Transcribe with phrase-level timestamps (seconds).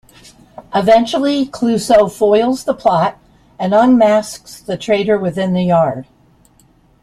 [0.73, 3.19] Eventually, Clouseau foils the plot
[3.59, 6.07] and unmasks the traitor within the Yard.